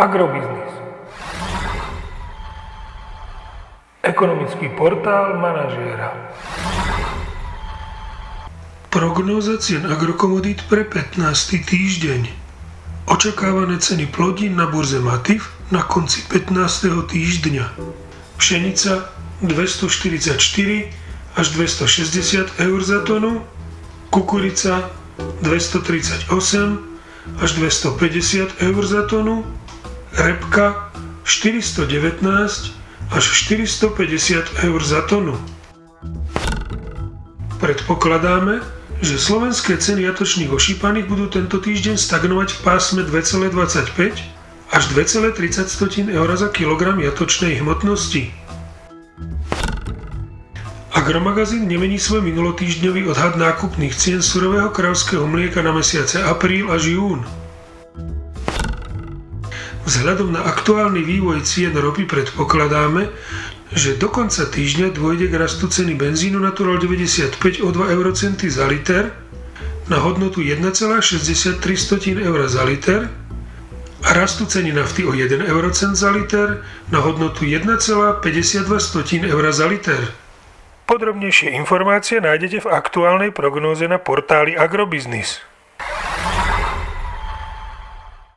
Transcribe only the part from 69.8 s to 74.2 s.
na hodnotu 1,63 eur za liter a